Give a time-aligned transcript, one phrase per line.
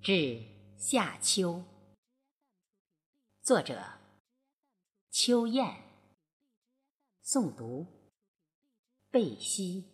[0.00, 0.40] 至
[0.76, 1.62] 夏秋，
[3.42, 3.82] 作者
[5.10, 5.66] 秋雁，
[7.24, 7.84] 诵读
[9.10, 9.84] 贝西。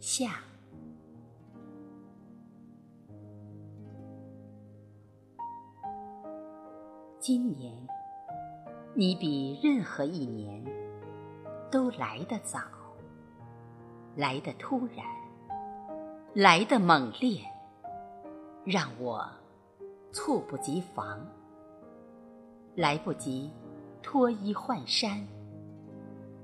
[0.00, 0.42] 夏，
[7.20, 7.86] 今年
[8.94, 10.64] 你比任何一年
[11.70, 12.58] 都来得早，
[14.18, 15.06] 来的突然，
[16.34, 17.40] 来的猛烈，
[18.64, 19.24] 让我
[20.10, 21.24] 猝不及防，
[22.74, 23.48] 来不及
[24.02, 25.24] 脱衣换衫，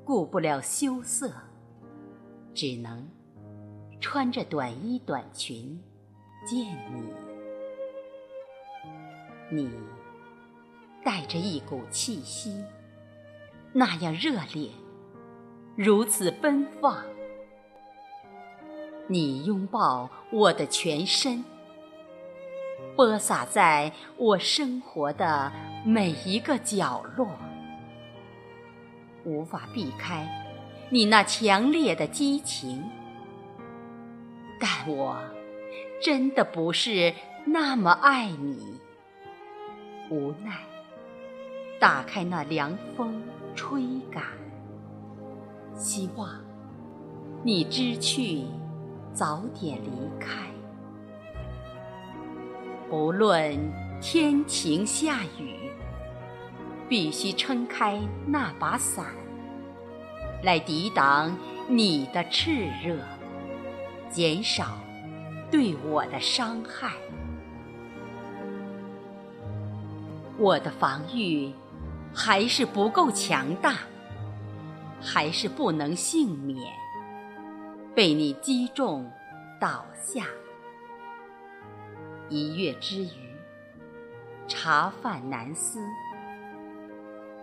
[0.05, 1.33] 顾不了羞涩，
[2.55, 3.09] 只能。
[4.01, 5.83] 穿着短衣短裙
[6.47, 6.59] 见
[6.95, 7.03] 你，
[9.51, 9.71] 你
[11.03, 12.63] 带着一股气息，
[13.73, 14.71] 那样热烈，
[15.75, 17.03] 如此奔放。
[19.07, 21.45] 你拥抱我的全身，
[22.97, 25.53] 播撒在我生活的
[25.85, 27.29] 每一个角落，
[29.25, 30.27] 无法避开
[30.89, 32.83] 你那强烈的激情。
[34.59, 35.19] 但我
[36.01, 37.13] 真的不是
[37.45, 38.81] 那么爱你，
[40.09, 40.61] 无奈
[41.79, 43.23] 打开那凉风
[43.55, 44.23] 吹赶，
[45.77, 46.41] 希望
[47.43, 48.47] 你知趣
[49.15, 50.43] 早点离开。
[52.91, 53.57] 不论
[54.01, 55.71] 天晴下雨，
[56.89, 59.07] 必须撑开那把伞，
[60.43, 61.35] 来抵挡
[61.69, 62.97] 你的炽热。
[64.11, 64.79] 减少
[65.51, 66.93] 对我的伤害，
[70.39, 71.53] 我的防御
[72.13, 73.79] 还是不够强大，
[75.01, 76.59] 还是不能幸免
[77.95, 79.09] 被你击中
[79.61, 80.27] 倒下。
[82.29, 83.37] 一月之余，
[84.49, 85.79] 茶饭难思，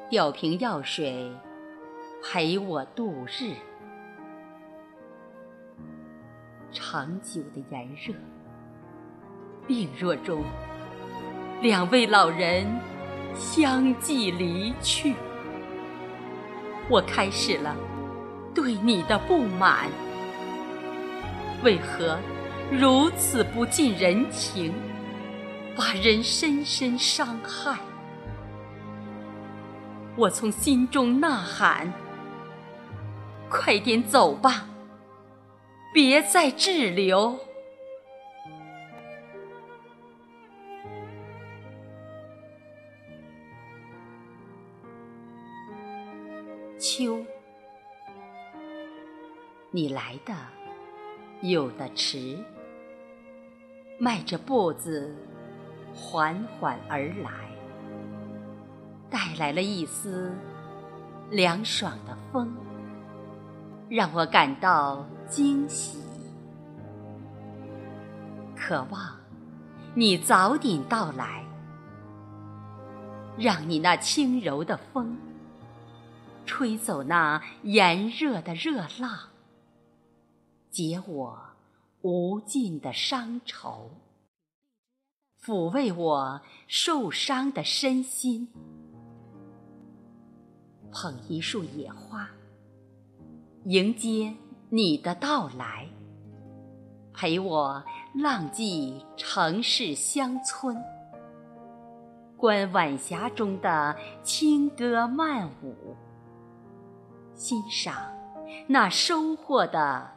[0.09, 1.31] 吊瓶药水
[2.22, 3.53] 陪我度日。
[6.74, 8.14] 长久的炎热，
[9.66, 10.44] 病弱中，
[11.62, 12.68] 两位老人
[13.36, 15.14] 相继离去，
[16.90, 17.74] 我开始了
[18.53, 19.90] 对你的不满。
[21.64, 22.20] 为何
[22.72, 24.74] 如此不近人情，
[25.76, 27.78] 把人深深伤害？
[30.18, 31.94] 我从心中呐喊：
[33.50, 34.66] 快点走吧！
[35.94, 37.38] 别再滞留。
[46.80, 47.24] 秋，
[49.70, 50.34] 你来的
[51.41, 52.38] 有的迟，
[53.97, 55.16] 迈着步子
[55.91, 57.31] 缓缓而来，
[59.09, 60.31] 带来了一丝
[61.31, 62.56] 凉爽的风。
[63.90, 65.97] 让我感到惊喜，
[68.56, 69.18] 渴望
[69.96, 71.44] 你早点到来，
[73.35, 75.18] 让你那轻柔的风
[76.46, 79.19] 吹走那炎热的热浪，
[80.72, 81.38] 解我
[82.02, 83.92] 无尽的伤愁，
[85.44, 88.48] 抚慰我受伤的身心，
[90.90, 92.30] 捧一束野花。
[93.66, 94.34] 迎接
[94.70, 95.90] 你的到来，
[97.14, 97.84] 陪我
[98.16, 100.82] 浪迹城市乡村，
[102.38, 103.94] 观晚霞中的
[104.24, 105.98] 轻歌曼舞，
[107.36, 107.94] 欣赏
[108.68, 110.09] 那收获的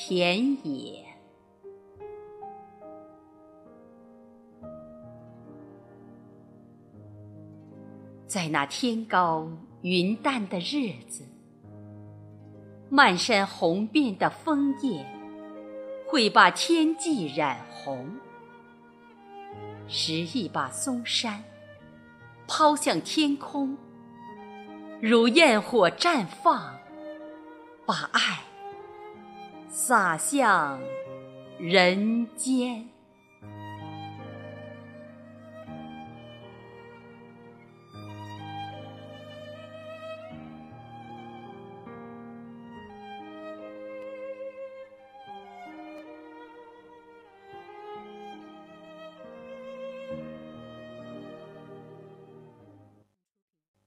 [0.00, 1.04] 田野。
[8.24, 9.50] 在那天高
[9.82, 11.24] 云淡的日子。
[12.88, 15.04] 漫山红遍的枫叶，
[16.06, 18.08] 会把天际染红。
[19.88, 21.42] 拾一把松山，
[22.46, 23.76] 抛向天空，
[25.02, 26.78] 如焰火绽放，
[27.84, 28.38] 把爱
[29.70, 30.80] 洒向
[31.58, 32.97] 人间。